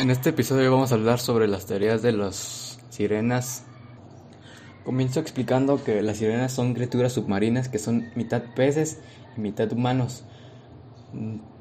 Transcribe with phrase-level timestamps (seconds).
[0.00, 3.64] En este episodio vamos a hablar sobre las teorías de las sirenas.
[4.82, 9.00] Comienzo explicando que las sirenas son criaturas submarinas que son mitad peces
[9.36, 10.24] y mitad humanos.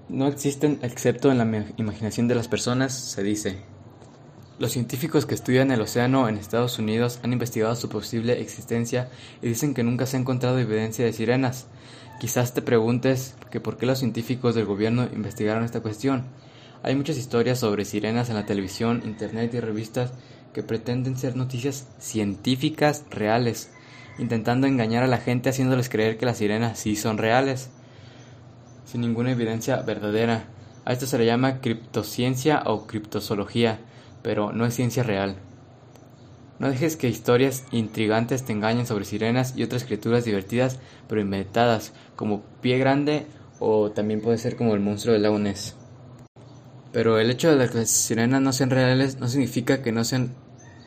[0.07, 3.57] No existen excepto en la imaginación de las personas, se dice.
[4.57, 9.09] Los científicos que estudian el océano en Estados Unidos han investigado su posible existencia
[9.41, 11.67] y dicen que nunca se ha encontrado evidencia de sirenas.
[12.21, 16.23] Quizás te preguntes que por qué los científicos del gobierno investigaron esta cuestión.
[16.81, 20.13] Hay muchas historias sobre sirenas en la televisión, internet y revistas
[20.53, 23.69] que pretenden ser noticias científicas reales,
[24.17, 27.69] intentando engañar a la gente haciéndoles creer que las sirenas sí son reales,
[28.85, 30.45] sin ninguna evidencia verdadera.
[30.85, 33.79] A esto se le llama criptociencia o criptozoología,
[34.23, 35.35] pero no es ciencia real.
[36.59, 41.91] No dejes que historias intrigantes te engañen sobre sirenas y otras criaturas divertidas pero inventadas,
[42.15, 43.25] como Pie Grande
[43.59, 45.75] o también puede ser como el monstruo del lago Ness.
[46.91, 50.33] Pero el hecho de que las sirenas no sean reales no significa que no sean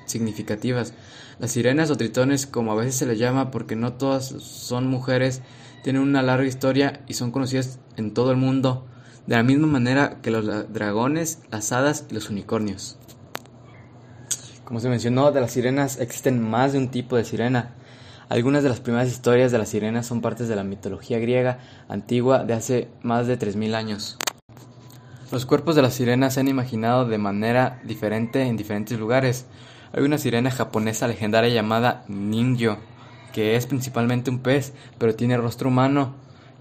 [0.07, 0.95] significativas.
[1.39, 5.43] Las sirenas o tritones, como a veces se les llama porque no todas son mujeres,
[5.83, 8.87] tienen una larga historia y son conocidas en todo el mundo,
[9.27, 12.99] de la misma manera que los dragones, las hadas y los unicornios.
[14.65, 17.75] Como se mencionó, de las sirenas existen más de un tipo de sirena.
[18.29, 22.45] Algunas de las primeras historias de las sirenas son partes de la mitología griega antigua
[22.45, 24.19] de hace más de 3.000 años.
[25.33, 29.47] Los cuerpos de las sirenas se han imaginado de manera diferente en diferentes lugares.
[29.95, 32.77] Hay una sirena japonesa legendaria llamada Ninjo,
[33.33, 36.13] que es principalmente un pez, pero tiene rostro humano.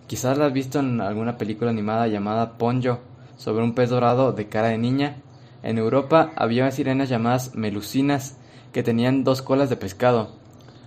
[0.08, 2.99] Quizás la has visto en alguna película animada llamada Ponyo,
[3.36, 5.17] sobre un pez dorado de cara de niña.
[5.64, 8.38] En Europa había sirenas llamadas melusinas,
[8.72, 10.31] que tenían dos colas de pescado.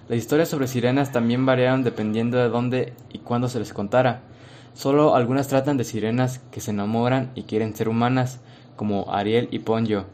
[0.09, 4.23] Las historias sobre sirenas también variaron dependiendo de dónde y cuándo se les contara.
[4.75, 8.41] Solo algunas tratan de sirenas que se enamoran y quieren ser humanas,
[8.77, 10.05] como Ariel y Ponyo.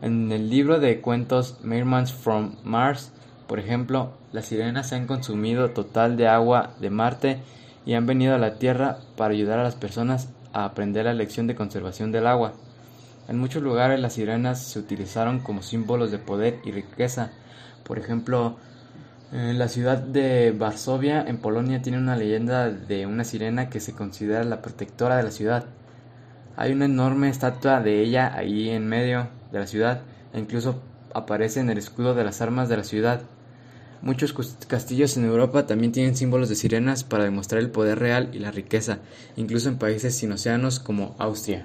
[0.00, 3.12] En el libro de cuentos Mermans from Mars,
[3.46, 7.38] por ejemplo, las sirenas han consumido total de agua de Marte
[7.84, 11.46] y han venido a la Tierra para ayudar a las personas a aprender la lección
[11.46, 12.54] de conservación del agua.
[13.28, 17.32] En muchos lugares las sirenas se utilizaron como símbolos de poder y riqueza.
[17.84, 18.56] Por ejemplo,
[19.32, 24.44] la ciudad de Varsovia, en Polonia, tiene una leyenda de una sirena que se considera
[24.44, 25.66] la protectora de la ciudad.
[26.56, 30.80] Hay una enorme estatua de ella ahí en medio de la ciudad e incluso
[31.12, 33.22] aparece en el escudo de las armas de la ciudad.
[34.00, 34.32] Muchos
[34.68, 38.52] castillos en Europa también tienen símbolos de sirenas para demostrar el poder real y la
[38.52, 38.98] riqueza,
[39.34, 41.64] incluso en países sin océanos como Austria.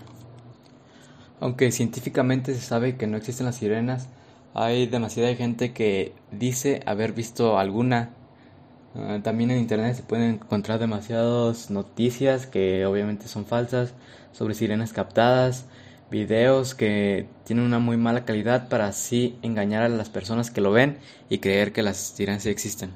[1.40, 4.08] Aunque científicamente se sabe que no existen las sirenas,
[4.54, 8.10] hay demasiada gente que dice haber visto alguna.
[8.96, 13.94] Ah, también en internet se pueden encontrar demasiadas noticias que obviamente son falsas
[14.34, 15.66] sobre sirenas captadas,
[16.10, 20.72] videos que tienen una muy mala calidad para así engañar a las personas que lo
[20.72, 20.98] ven
[21.30, 22.92] y creer que las sirenas existen.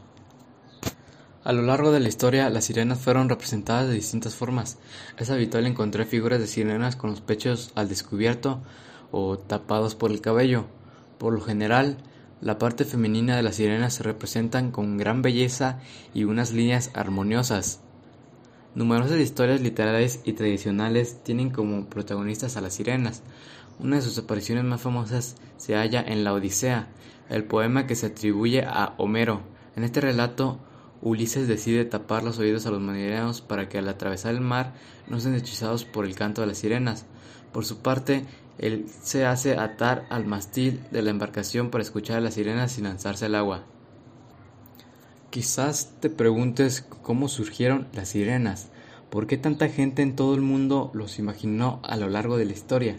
[1.45, 4.79] A lo largo de la historia, las sirenas fueron representadas de distintas formas.
[5.17, 8.61] Es habitual encontrar figuras de sirenas con los pechos al descubierto
[9.11, 10.65] o tapados por el cabello.
[11.17, 11.97] Por lo general,
[12.41, 15.79] la parte femenina de las sirenas se representan con gran belleza
[16.13, 17.81] y unas líneas armoniosas.
[18.75, 23.23] Numerosas historias literarias y tradicionales tienen como protagonistas a las sirenas.
[23.79, 26.89] Una de sus apariciones más famosas se halla en la Odisea,
[27.29, 29.41] el poema que se atribuye a Homero.
[29.77, 30.59] En este relato,
[31.01, 34.73] Ulises decide tapar los oídos a los marineros para que al atravesar el mar
[35.07, 37.05] no sean hechizados por el canto de las sirenas.
[37.53, 38.25] Por su parte,
[38.57, 42.85] él se hace atar al mastil de la embarcación para escuchar a las sirenas sin
[42.85, 43.63] lanzarse al agua.
[45.29, 48.69] Quizás te preguntes cómo surgieron las sirenas,
[49.09, 52.53] por qué tanta gente en todo el mundo los imaginó a lo largo de la
[52.53, 52.97] historia.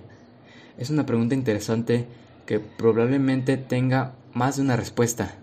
[0.77, 2.06] Es una pregunta interesante
[2.45, 5.37] que probablemente tenga más de una respuesta.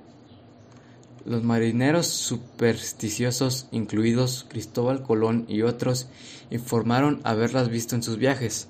[1.26, 6.10] Los marineros supersticiosos, incluidos Cristóbal Colón y otros,
[6.52, 8.68] informaron haberlas visto en sus viajes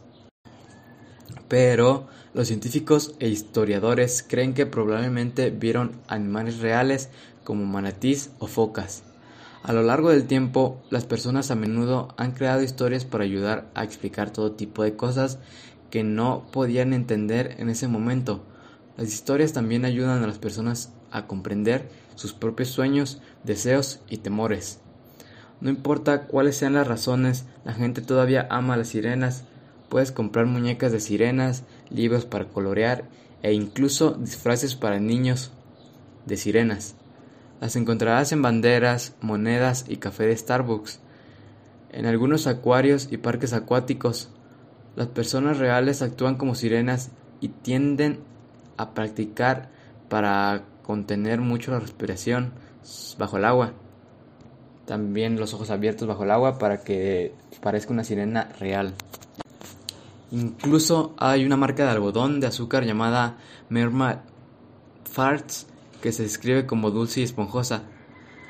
[1.53, 7.09] pero los científicos e historiadores creen que probablemente vieron animales reales
[7.43, 9.03] como manatís o focas.
[9.61, 13.83] A lo largo del tiempo, las personas a menudo han creado historias para ayudar a
[13.83, 15.37] explicar todo tipo de cosas
[15.91, 18.41] que no podían entender en ese momento.
[18.97, 24.79] Las historias también ayudan a las personas a comprender sus propios sueños, deseos y temores.
[25.61, 29.43] No importa cuáles sean las razones, la gente todavía ama a las sirenas,
[29.93, 33.03] Puedes comprar muñecas de sirenas, libros para colorear
[33.43, 35.51] e incluso disfraces para niños
[36.25, 36.95] de sirenas.
[37.61, 40.99] Las encontrarás en banderas, monedas y café de Starbucks,
[41.91, 44.31] en algunos acuarios y parques acuáticos.
[44.95, 48.17] Las personas reales actúan como sirenas y tienden
[48.77, 49.69] a practicar
[50.09, 52.51] para contener mucho la respiración
[53.19, 53.73] bajo el agua.
[54.87, 58.95] También los ojos abiertos bajo el agua para que parezca una sirena real.
[60.33, 63.37] Incluso hay una marca de algodón de azúcar llamada
[63.69, 64.23] Merma
[65.05, 65.67] Farts
[66.01, 67.83] que se describe como dulce y esponjosa.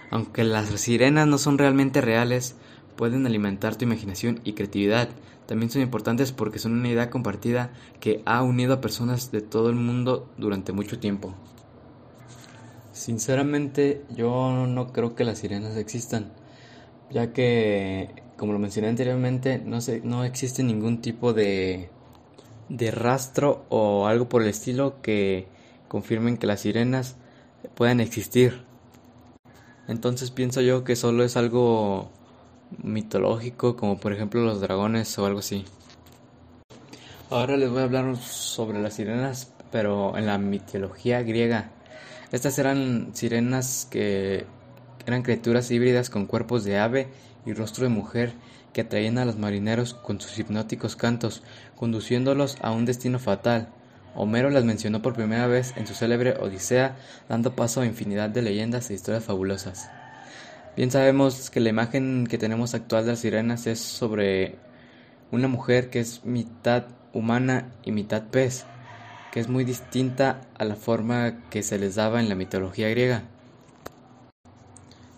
[0.10, 2.56] Aunque las sirenas no son realmente reales,
[2.96, 5.10] pueden alimentar tu imaginación y creatividad.
[5.46, 9.70] También son importantes porque son una idea compartida que ha unido a personas de todo
[9.70, 11.36] el mundo durante mucho tiempo.
[12.94, 16.32] Sinceramente, yo no creo que las sirenas existan,
[17.12, 21.90] ya que, como lo mencioné anteriormente, no, no existe ningún tipo de,
[22.70, 25.48] de rastro o algo por el estilo que
[25.88, 27.16] confirmen que las sirenas
[27.76, 28.64] puedan existir.
[29.88, 32.10] Entonces pienso yo que solo es algo
[32.82, 35.66] mitológico, como por ejemplo los dragones o algo así.
[37.30, 41.72] Ahora les voy a hablar sobre las sirenas, pero en la mitología griega.
[42.32, 44.46] Estas eran sirenas que
[45.06, 47.08] eran criaturas híbridas con cuerpos de ave
[47.46, 48.34] y rostro de mujer
[48.74, 51.44] que atraían a los marineros con sus hipnóticos cantos,
[51.76, 53.70] conduciéndolos a un destino fatal.
[54.16, 56.96] Homero las mencionó por primera vez en su célebre Odisea,
[57.30, 59.90] dando paso a infinidad de leyendas e historias fabulosas.
[60.76, 64.56] Bien sabemos que la imagen que tenemos actual de las sirenas es sobre
[65.32, 68.66] una mujer que es mitad humana y mitad pez,
[69.32, 73.24] que es muy distinta a la forma que se les daba en la mitología griega.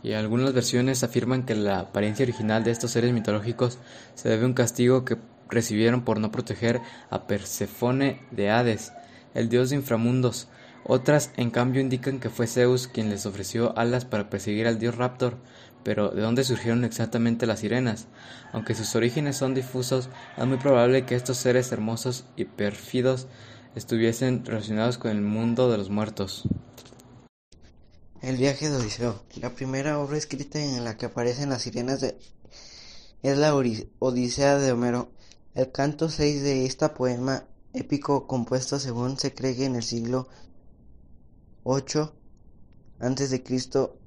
[0.05, 3.79] Y algunas versiones afirman que la apariencia original de estos seres mitológicos
[4.13, 5.17] se debe a un castigo que
[5.49, 6.79] recibieron por no proteger
[7.09, 8.93] a Persefone de Hades,
[9.33, 10.47] el dios de inframundos.
[10.83, 14.93] Otras, en cambio, indican que fue Zeus quien les ofreció alas para perseguir al dios
[14.95, 15.39] Raptor,
[15.81, 18.05] pero ¿de dónde surgieron exactamente las sirenas?
[18.53, 23.25] Aunque sus orígenes son difusos, es muy probable que estos seres hermosos y pérfidos
[23.73, 26.47] estuviesen relacionados con el mundo de los muertos.
[28.25, 29.21] El viaje de Odiseo.
[29.35, 35.11] La primera obra escrita en la que aparecen las sirenas es la Odisea de Homero.
[35.53, 37.43] El canto 6 de este poema
[37.73, 40.27] épico compuesto según se cree en el siglo
[41.65, 42.15] 8
[42.99, 43.43] antes de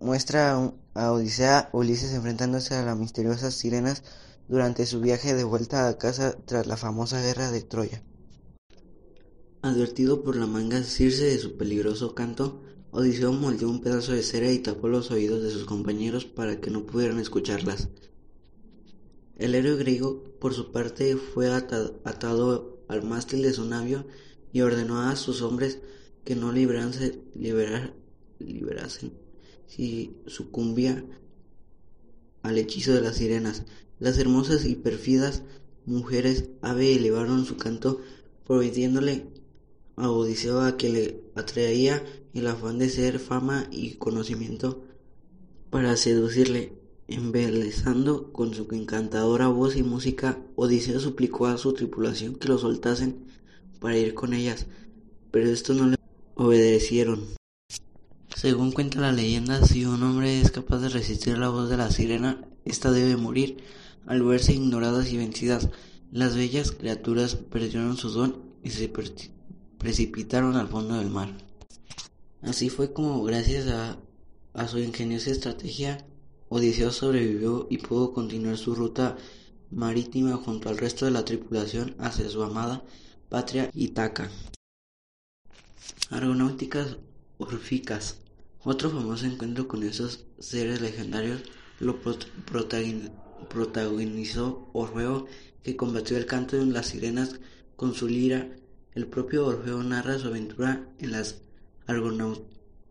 [0.01, 4.03] muestra a Odisea Ulises enfrentándose a las misteriosas sirenas
[4.49, 8.03] durante su viaje de vuelta a casa tras la famosa guerra de Troya.
[9.61, 12.61] Advertido por la manga Circe de su peligroso canto,
[12.93, 16.71] Odiseo moldeó un pedazo de cera y tapó los oídos de sus compañeros para que
[16.71, 17.89] no pudieran escucharlas.
[19.37, 24.07] El héroe griego, por su parte, fue atado al mástil de su navio
[24.53, 25.81] y ordenó a sus hombres
[26.25, 27.25] que no liberasen
[29.67, 31.05] si sucumbía
[32.43, 33.65] al hechizo de las sirenas.
[33.99, 35.43] Las hermosas y perfidas
[35.85, 38.01] mujeres ave elevaron su canto,
[38.47, 39.27] prohibiéndole
[40.01, 42.05] a Odiseo a que le atraía
[42.35, 44.85] el afán de ser fama y conocimiento
[45.71, 46.77] para seducirle.
[47.11, 53.25] Embelezando con su encantadora voz y música, Odiseo suplicó a su tripulación que lo soltasen
[53.81, 54.67] para ir con ellas,
[55.31, 55.97] pero estos no le
[56.35, 57.25] obedecieron.
[58.37, 61.91] Según cuenta la leyenda, si un hombre es capaz de resistir la voz de la
[61.91, 63.57] sirena, ésta debe morir.
[64.07, 65.71] Al verse ignoradas y vencidas,
[66.13, 68.89] las bellas criaturas perdieron su don y se
[69.79, 71.37] precipitaron al fondo del mar.
[72.43, 73.99] Así fue como, gracias a,
[74.69, 76.05] su ingeniosa estrategia,
[76.49, 79.17] Odiseo sobrevivió y pudo continuar su ruta
[79.71, 82.83] marítima junto al resto de la tripulación hacia su amada
[83.29, 84.31] patria Itaca.
[86.11, 86.97] Aeronáuticas
[87.37, 88.19] orficas.
[88.65, 91.43] Otro famoso encuentro con esos seres legendarios
[91.79, 92.01] lo
[93.47, 95.27] protagonizó Orfeo,
[95.63, 97.39] que combatió el canto de las sirenas
[97.77, 98.51] con su lira
[98.95, 101.43] el propio Orfeo narra su aventura en las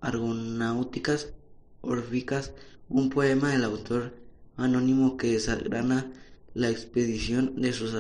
[0.01, 1.34] Argonáuticas
[1.82, 2.54] Órficas,
[2.89, 4.13] un poema del autor
[4.56, 6.12] anónimo que desagrana
[6.54, 7.94] la expedición de sus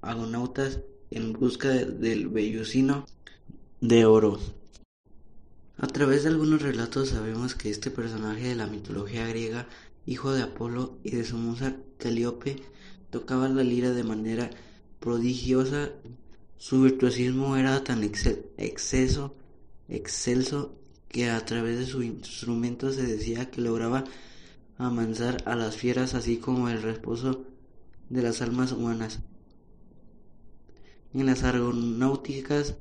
[0.00, 3.06] argonautas en busca del vellocino
[3.80, 4.38] de oro.
[5.76, 9.68] A través de algunos relatos sabemos que este personaje de la mitología griega,
[10.06, 12.56] hijo de Apolo y de su musa Calíope,
[13.10, 14.50] tocaba la lira de manera
[15.00, 15.90] prodigiosa
[16.58, 19.34] su virtuosismo era tan exceso,
[19.88, 20.74] excelso
[21.08, 24.04] que a través de su instrumento se decía que lograba
[24.76, 27.44] amansar a las fieras así como el reposo
[28.10, 29.20] de las almas humanas.
[31.14, 32.74] En las argonáuticas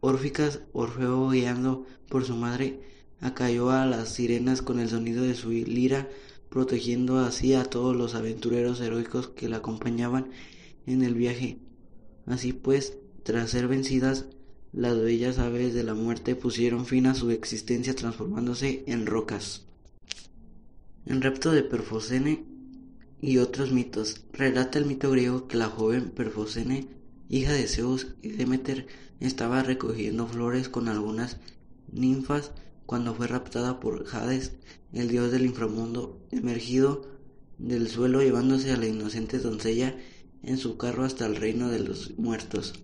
[0.00, 2.80] órficas, Orfeo guiando por su madre,
[3.20, 6.08] acalló a las sirenas con el sonido de su lira,
[6.48, 10.30] protegiendo así a todos los aventureros heroicos que la acompañaban
[10.86, 11.58] en el viaje.
[12.26, 14.26] Así pues, tras ser vencidas,
[14.72, 19.66] las bellas aves de la muerte pusieron fin a su existencia transformándose en rocas.
[21.06, 22.44] En Repto de Perfosene
[23.20, 26.86] y otros mitos, relata el mito griego que la joven Perfosene,
[27.28, 28.86] hija de Zeus y Demeter,
[29.18, 31.38] estaba recogiendo flores con algunas
[31.92, 32.52] ninfas
[32.86, 34.52] cuando fue raptada por Hades,
[34.92, 37.06] el dios del inframundo, emergido
[37.58, 39.96] del suelo llevándose a la inocente doncella
[40.42, 42.74] en su carro hasta el reino de los muertos.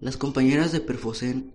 [0.00, 1.52] Las compañeras de Perfosen,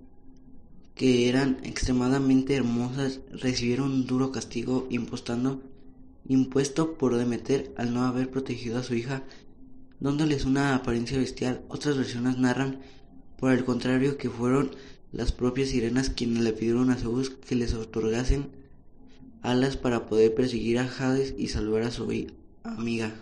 [0.95, 5.61] que eran extremadamente hermosas, recibieron un duro castigo impostando,
[6.27, 9.23] impuesto por Demeter al no haber protegido a su hija,
[9.99, 11.61] dándoles una apariencia bestial.
[11.69, 12.79] Otras versiones narran,
[13.37, 14.71] por el contrario, que fueron
[15.11, 18.49] las propias sirenas quienes le pidieron a Zeus que les otorgasen
[19.43, 22.09] alas para poder perseguir a Hades y salvar a su
[22.63, 23.13] amiga.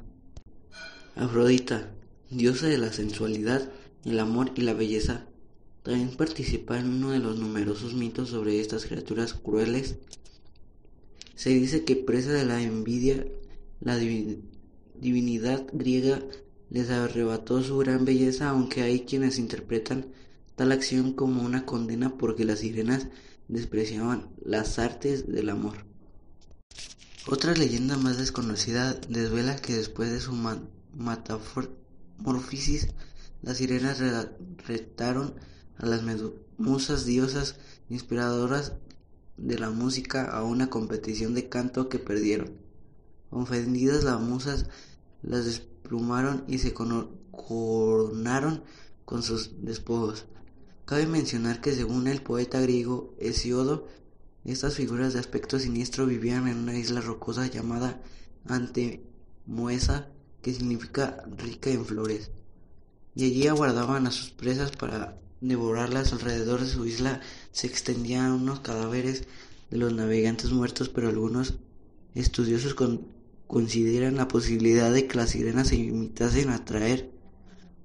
[1.15, 1.91] Afrodita,
[2.29, 3.69] diosa de la sensualidad,
[4.05, 5.25] el amor y la belleza,
[5.83, 9.95] también participa en uno de los numerosos mitos sobre estas criaturas crueles.
[11.35, 13.25] Se dice que presa de la envidia,
[13.79, 16.21] la divinidad griega
[16.69, 20.07] les arrebató su gran belleza, aunque hay quienes interpretan
[20.55, 23.07] tal acción como una condena porque las sirenas
[23.47, 25.85] despreciaban las artes del amor.
[27.27, 30.33] Otra leyenda más desconocida desvela que después de su
[30.93, 32.89] metamorfosis
[33.41, 33.99] las sirenas
[34.67, 35.33] retaron
[35.77, 36.01] a las
[36.57, 37.55] musas diosas
[37.89, 38.73] inspiradoras
[39.37, 42.51] de la música a una competición de canto que perdieron.
[43.29, 44.65] Ofendidas las musas
[45.21, 48.63] las desplumaron y se coronaron
[49.05, 50.25] con sus despojos.
[50.85, 53.87] Cabe mencionar que según el poeta griego Hesiodo,
[54.43, 58.01] estas figuras de aspecto siniestro vivían en una isla rocosa llamada
[58.45, 60.09] Antemoesa,
[60.41, 62.31] que significa rica en flores
[63.15, 66.13] y allí aguardaban a sus presas para devorarlas.
[66.13, 69.25] Alrededor de su isla se extendían unos cadáveres
[69.69, 71.55] de los navegantes muertos, pero algunos
[72.15, 72.75] estudiosos
[73.47, 77.11] consideran la posibilidad de que las sirenas se imitasen a atraer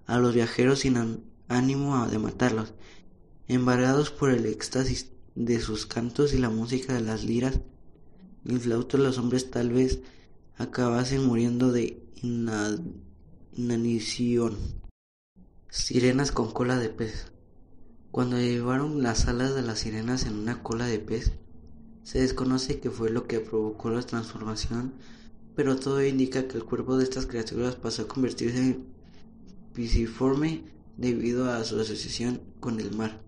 [0.06, 2.74] a los viajeros sin ánimo de matarlos.
[3.48, 7.60] Embargados por el éxtasis de sus cantos y la música de las liras
[8.44, 10.00] y flautos, los hombres tal vez
[10.56, 12.02] acabasen muriendo de
[13.56, 14.83] inanición.
[15.76, 17.32] Sirenas con cola de pez.
[18.12, 21.32] Cuando llevaron las alas de las sirenas en una cola de pez,
[22.04, 24.94] se desconoce qué fue lo que provocó la transformación,
[25.56, 28.86] pero todo indica que el cuerpo de estas criaturas pasó a convertirse en
[29.74, 30.62] pisiforme
[30.96, 33.20] debido a su asociación con el mar.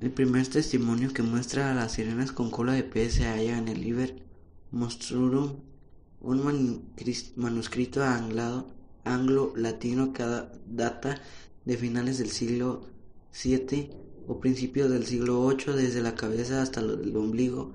[0.00, 3.68] El primer testimonio que muestra a las sirenas con cola de pez se halla en
[3.68, 4.26] el Liber
[4.72, 5.60] Monstruum,
[6.20, 6.82] un
[7.36, 8.76] manuscrito anglado
[9.14, 10.24] anglo-latino que
[10.66, 11.20] data
[11.64, 12.86] de finales del siglo
[13.42, 13.90] VII
[14.26, 17.72] o principios del siglo VIII, desde la cabeza hasta el ombligo.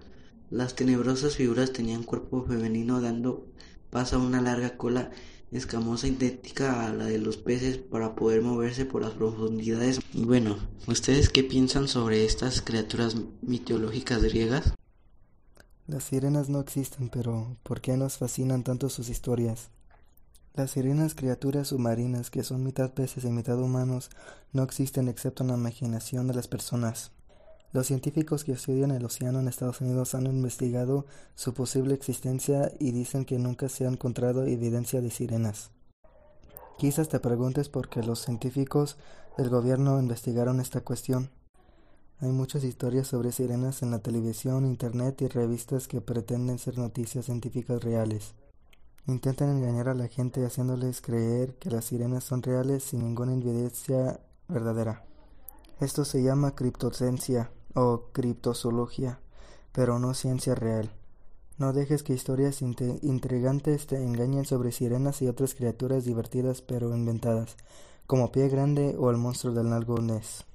[0.49, 3.47] Las tenebrosas figuras tenían cuerpo femenino dando
[3.89, 5.11] paso a una larga cola
[5.51, 9.99] escamosa idéntica a la de los peces para poder moverse por las profundidades.
[10.13, 14.73] Bueno, ¿ustedes qué piensan sobre estas criaturas mitológicas griegas?
[15.85, 19.69] Las sirenas no existen, pero ¿por qué nos fascinan tanto sus historias?
[20.55, 24.11] Las sirenas criaturas submarinas, que son mitad peces y mitad humanos,
[24.51, 27.11] no existen excepto en la imaginación de las personas.
[27.71, 32.91] Los científicos que estudian el océano en Estados Unidos han investigado su posible existencia y
[32.91, 35.71] dicen que nunca se ha encontrado evidencia de sirenas.
[36.77, 38.97] Quizás te preguntes por qué los científicos
[39.39, 41.31] del gobierno investigaron esta cuestión.
[42.19, 47.25] Hay muchas historias sobre sirenas en la televisión, internet y revistas que pretenden ser noticias
[47.25, 48.35] científicas reales.
[49.05, 54.21] Intentan engañar a la gente haciéndoles creer que las sirenas son reales sin ninguna evidencia
[54.47, 55.03] verdadera.
[55.81, 59.19] Esto se llama criptocencia o criptozoología,
[59.73, 60.89] pero no ciencia real.
[61.57, 67.57] No dejes que historias intrigantes te engañen sobre sirenas y otras criaturas divertidas pero inventadas,
[68.07, 70.45] como Pie Grande o el monstruo del lago Ness.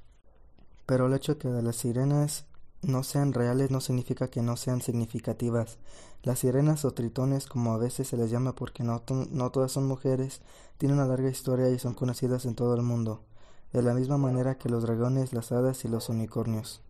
[0.87, 2.47] Pero el hecho que las sirenas
[2.83, 5.79] no sean reales no significa que no sean significativas.
[6.23, 10.43] Las sirenas o tritones, como a veces se les llama porque no, todas son mujeres,
[10.77, 13.23] tienen una larga historia y son conocidas en todo el mundo,
[13.73, 16.83] de la misma manera que los dragones, las hadas y los unicornios.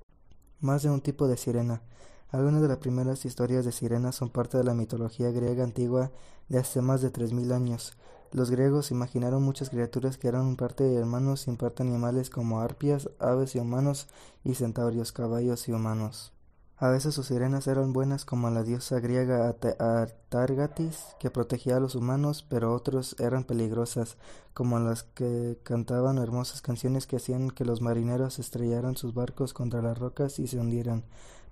[0.60, 1.82] Más de un tipo de sirena.
[2.30, 6.10] Algunas de las primeras historias de sirenas son parte de la mitología griega antigua
[6.48, 7.96] de hace más de tres mil años.
[8.32, 12.60] Los griegos imaginaron muchas criaturas que eran parte de hermanos y en parte animales como
[12.60, 14.06] arpias, aves y humanos
[14.44, 16.32] y centaurios, caballos y humanos.
[16.80, 21.96] A veces sus sirenas eran buenas como la diosa griega Atargatis, que protegía a los
[21.96, 24.16] humanos, pero otros eran peligrosas,
[24.54, 29.82] como las que cantaban hermosas canciones que hacían que los marineros estrellaran sus barcos contra
[29.82, 31.02] las rocas y se hundieran.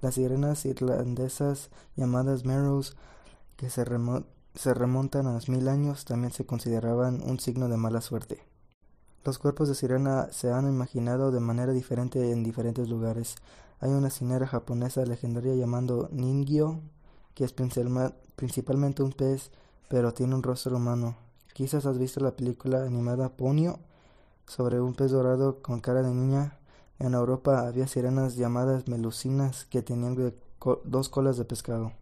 [0.00, 2.96] Las sirenas irlandesas llamadas Merrows,
[3.56, 3.84] que se,
[4.56, 8.42] se remontan a los mil años, también se consideraban un signo de mala suerte.
[9.24, 13.36] Los cuerpos de sirena se han imaginado de manera diferente en diferentes lugares.
[13.80, 16.80] Hay una sinera japonesa legendaria llamando Ningyo,
[17.34, 19.50] que es principalmente un pez,
[19.88, 21.16] pero tiene un rostro humano.
[21.52, 23.78] Quizás has visto la película animada Ponyo
[24.46, 26.58] sobre un pez dorado con cara de niña.
[26.98, 30.34] En Europa había sirenas llamadas melusinas que tenían
[30.84, 31.92] dos colas de pescado.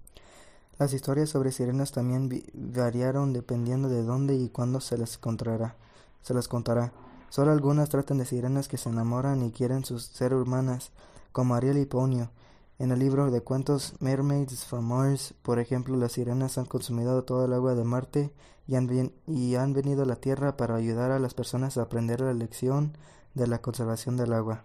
[0.78, 5.76] Las historias sobre sirenas también variaron dependiendo de dónde y cuándo se las encontrará.
[6.22, 6.92] Se las contará.
[7.28, 10.90] Solo algunas tratan de sirenas que se enamoran y quieren sus ser humanas
[11.32, 12.28] como Ariel y Ponyo.
[12.78, 17.46] En el libro de cuentos Mermaids from Mars, por ejemplo, las sirenas han consumido toda
[17.46, 18.32] el agua de Marte
[18.66, 22.20] y han, y han venido a la Tierra para ayudar a las personas a aprender
[22.20, 22.96] la lección
[23.34, 24.64] de la conservación del agua.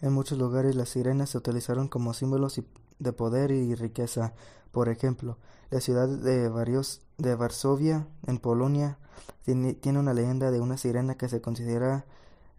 [0.00, 2.60] En muchos lugares las sirenas se utilizaron como símbolos
[2.98, 4.34] de poder y riqueza.
[4.72, 5.38] Por ejemplo,
[5.70, 6.50] la ciudad de,
[7.18, 8.98] de Varsovia, en Polonia,
[9.44, 12.04] tiene, tiene una leyenda de una sirena que se considera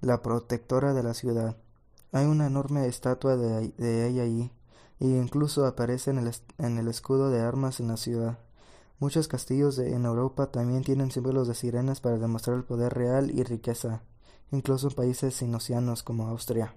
[0.02, 1.58] la protectora de la ciudad.
[2.12, 4.52] Hay una enorme estatua de, ella allí,
[5.00, 8.40] e incluso aparece en el, en el, escudo de armas en la ciudad.
[9.00, 13.44] Muchos castillos en Europa también tienen símbolos de sirenas para demostrar el poder real y
[13.44, 14.02] riqueza,
[14.52, 16.76] incluso en países sin océanos como Austria.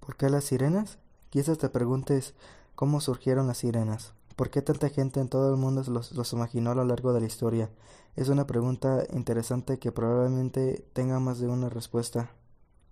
[0.00, 0.98] ¿Por qué las sirenas?
[1.30, 2.34] Quizás te preguntes
[2.74, 4.14] cómo surgieron las sirenas.
[4.36, 7.20] ¿Por qué tanta gente en todo el mundo los, los imaginó a lo largo de
[7.20, 7.70] la historia?
[8.16, 12.30] Es una pregunta interesante que probablemente tenga más de una respuesta.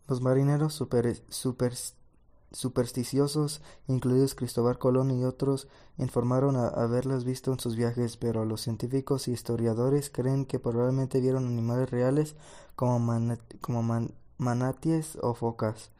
[0.08, 1.14] Los marineros super,
[2.52, 5.68] supersticiosos, incluidos Cristóbal Colón y otros,
[5.98, 11.20] informaron a haberlas visto en sus viajes, pero los científicos y historiadores creen que probablemente
[11.20, 12.34] vieron animales reales
[12.74, 12.98] como,
[14.38, 15.90] manatíes o focas.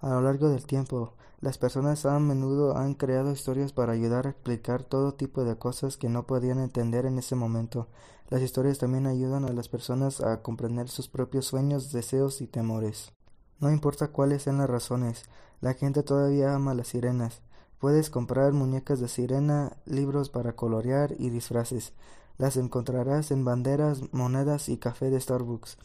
[0.00, 4.30] A lo largo del tiempo, las personas a menudo han creado historias para ayudar a
[4.30, 7.88] explicar todo tipo de cosas que no podían entender en ese momento.
[8.30, 13.12] Las historias también ayudan a las personas a comprender sus propios sueños, deseos y temores.
[13.60, 15.24] No importa cuáles sean las razones,
[15.60, 17.42] la gente todavía ama las sirenas.
[17.78, 21.92] Puedes comprar muñecas de sirena, libros para colorear y disfraces.
[22.38, 25.76] Las encontrarás en banderas, monedas y café de Starbucks.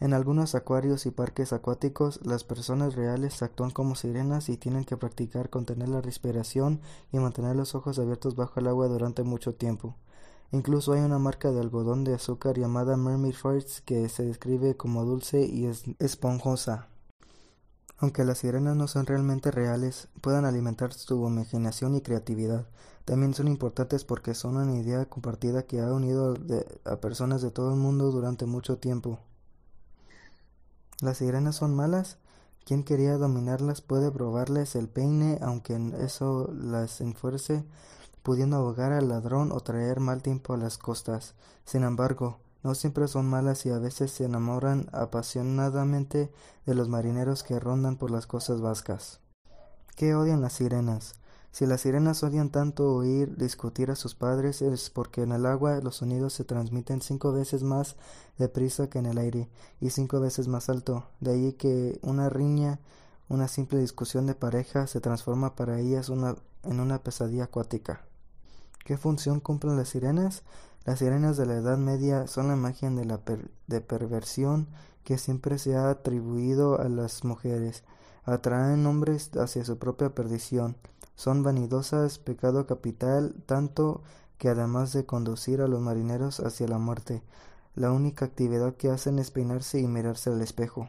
[0.00, 4.96] En algunos acuarios y parques acuáticos, las personas reales actúan como sirenas y tienen que
[4.96, 6.80] practicar contener la respiración
[7.12, 9.94] y mantener los ojos abiertos bajo el agua durante mucho tiempo.
[10.50, 15.04] Incluso hay una marca de algodón de azúcar llamada Mermaid Farts que se describe como
[15.04, 15.66] dulce y
[15.98, 16.88] esponjosa.
[17.98, 22.66] Aunque las sirenas no son realmente reales, pueden alimentar tu imaginación y creatividad.
[23.04, 26.36] También son importantes porque son una idea compartida que ha unido
[26.84, 29.20] a personas de todo el mundo durante mucho tiempo.
[31.00, 32.18] ¿Las sirenas son malas?
[32.64, 37.64] Quien quería dominarlas puede probarles el peine, aunque eso las enfuerce,
[38.22, 41.34] pudiendo ahogar al ladrón o traer mal tiempo a las costas.
[41.64, 46.32] Sin embargo, no siempre son malas y a veces se enamoran apasionadamente
[46.64, 49.20] de los marineros que rondan por las costas vascas.
[49.96, 51.14] ¿Qué odian las sirenas?
[51.54, 55.78] Si las sirenas odian tanto oír discutir a sus padres es porque en el agua
[55.80, 57.94] los sonidos se transmiten cinco veces más
[58.38, 59.48] deprisa que en el aire
[59.80, 61.04] y cinco veces más alto.
[61.20, 62.80] De ahí que una riña,
[63.28, 68.00] una simple discusión de pareja se transforma para ellas en una pesadilla acuática.
[68.84, 70.42] ¿Qué función cumplen las sirenas?
[70.84, 73.20] Las sirenas de la Edad Media son la imagen de la
[73.68, 74.66] de perversión
[75.04, 77.84] que siempre se ha atribuido a las mujeres.
[78.24, 80.76] Atraen hombres hacia su propia perdición.
[81.14, 84.02] Son vanidosas, pecado capital, tanto
[84.38, 87.22] que además de conducir a los marineros hacia la muerte,
[87.74, 90.88] la única actividad que hacen es peinarse y mirarse al espejo.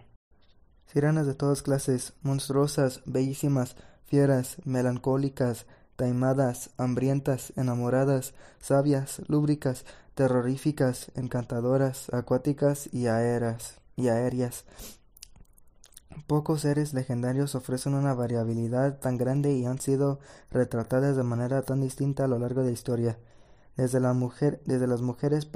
[0.85, 12.13] Sirenas de todas clases, monstruosas, bellísimas, fieras, melancólicas, taimadas, hambrientas, enamoradas, sabias, lúbricas, terroríficas, encantadoras,
[12.13, 13.75] acuáticas y aéreas.
[13.97, 14.65] Y aéreas.
[16.27, 21.81] Pocos seres legendarios ofrecen una variabilidad tan grande y han sido retratadas de manera tan
[21.81, 23.17] distinta a lo largo de la historia.
[23.77, 25.47] Desde, las mujeres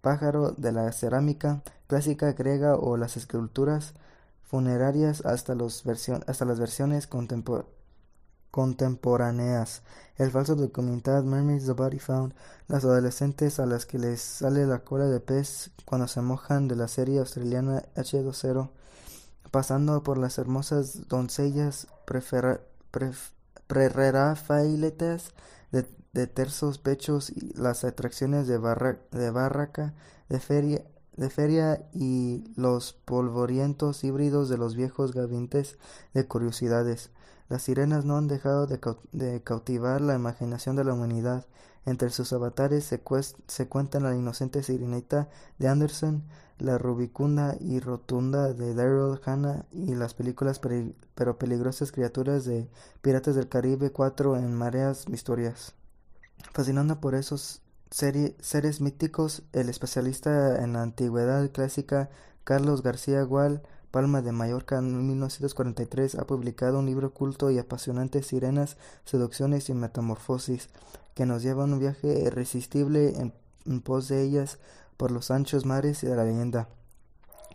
[0.00, 3.94] pájaro de la cerámica clásica griega o las esculturas
[4.42, 5.84] funerarias hasta, los
[6.26, 7.78] hasta las versiones contemporáneas
[8.50, 9.82] contemporáneas.
[10.16, 12.34] El falso documental Mermaids the Body Found,
[12.66, 16.76] las adolescentes a las que les sale la cola de pez cuando se mojan de
[16.76, 18.70] la serie australiana H20,
[19.50, 21.88] pasando por las hermosas doncellas
[23.66, 25.34] prerrafaelitas
[25.72, 29.94] de, de tersos pechos y las atracciones de, de barraca,
[30.28, 30.84] de feria,
[31.16, 35.76] de feria y los polvorientos híbridos de los viejos gabinetes
[36.14, 37.10] de curiosidades.
[37.48, 41.46] Las sirenas no han dejado de, cautivar la imaginación de la humanidad.
[41.86, 43.02] Entre sus avatares se,
[43.46, 46.24] se cuentan la inocente sirenita de Anderson,
[46.58, 50.60] la rubicunda y rotunda de Daryl Hannah y las películas
[51.14, 52.68] pero peligrosas criaturas de
[53.00, 55.74] Piratas del Caribe 4 en mareas historias.
[56.52, 62.10] Fascinando por esos seres míticos, el especialista en la antigüedad clásica
[62.44, 68.22] Carlos García Gual Palma de Mallorca en 1943 ha publicado un libro culto y apasionante
[68.22, 70.68] Sirenas, Seducciones y Metamorfosis,
[71.14, 73.14] que nos lleva en un viaje irresistible
[73.64, 74.58] en, pos de ellas
[74.98, 76.68] por los anchos mares de la leyenda.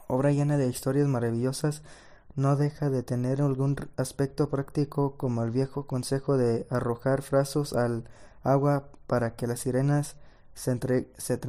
[0.08, 1.84] Obra llena de historias maravillosas,
[2.36, 8.06] no deja de tener algún aspecto práctico como el viejo consejo de arrojar frazos al
[8.42, 10.16] agua para que las sirenas
[10.56, 11.40] se, entre, se,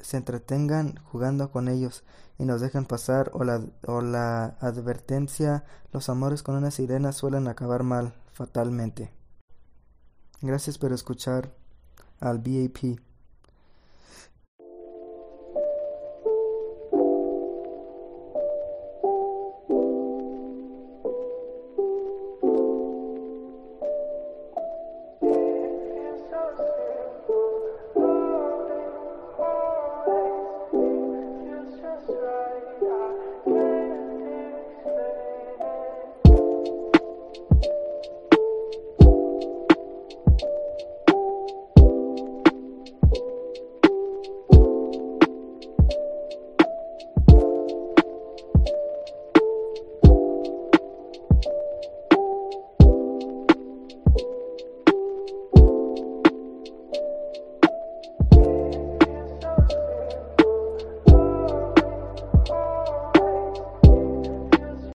[0.00, 2.04] se entretengan jugando con ellos
[2.38, 7.48] y nos dejen pasar o la, o la advertencia los amores con una sirena suelen
[7.48, 9.10] acabar mal, fatalmente.
[10.40, 11.52] Gracias por escuchar
[12.20, 13.07] al BAP.